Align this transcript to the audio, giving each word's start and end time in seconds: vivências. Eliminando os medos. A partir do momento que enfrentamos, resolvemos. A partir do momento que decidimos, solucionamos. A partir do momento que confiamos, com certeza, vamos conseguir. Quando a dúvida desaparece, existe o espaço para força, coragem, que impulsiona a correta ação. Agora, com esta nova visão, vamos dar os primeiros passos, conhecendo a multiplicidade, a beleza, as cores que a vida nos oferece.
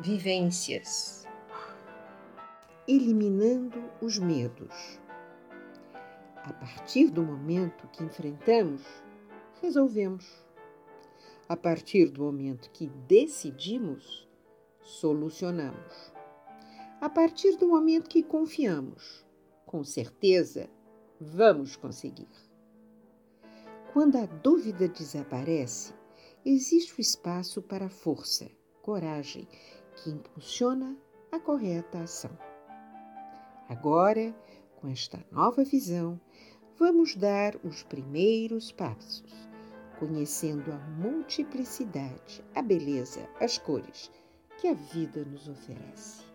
vivências. 0.00 1.26
Eliminando 2.86 3.82
os 4.00 4.16
medos. 4.18 5.00
A 6.36 6.52
partir 6.52 7.10
do 7.10 7.22
momento 7.22 7.88
que 7.88 8.04
enfrentamos, 8.04 8.82
resolvemos. 9.60 10.24
A 11.48 11.56
partir 11.56 12.10
do 12.10 12.22
momento 12.22 12.70
que 12.70 12.86
decidimos, 13.08 14.28
solucionamos. 14.80 16.12
A 17.00 17.10
partir 17.10 17.56
do 17.56 17.66
momento 17.66 18.08
que 18.08 18.22
confiamos, 18.22 19.26
com 19.66 19.82
certeza, 19.82 20.70
vamos 21.20 21.74
conseguir. 21.74 22.28
Quando 23.92 24.16
a 24.16 24.26
dúvida 24.26 24.86
desaparece, 24.88 25.92
existe 26.44 26.94
o 26.96 27.00
espaço 27.00 27.60
para 27.60 27.90
força, 27.90 28.48
coragem, 28.80 29.46
que 30.02 30.10
impulsiona 30.10 30.96
a 31.32 31.38
correta 31.38 31.98
ação. 31.98 32.36
Agora, 33.68 34.34
com 34.76 34.88
esta 34.88 35.24
nova 35.30 35.64
visão, 35.64 36.20
vamos 36.78 37.16
dar 37.16 37.56
os 37.64 37.82
primeiros 37.82 38.70
passos, 38.72 39.32
conhecendo 39.98 40.72
a 40.72 40.78
multiplicidade, 40.78 42.44
a 42.54 42.62
beleza, 42.62 43.28
as 43.40 43.58
cores 43.58 44.10
que 44.58 44.68
a 44.68 44.74
vida 44.74 45.24
nos 45.24 45.48
oferece. 45.48 46.27